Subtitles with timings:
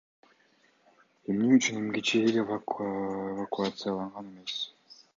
[1.29, 4.61] Эмне үчүн эмгиче эл эвакуацияланган эмес?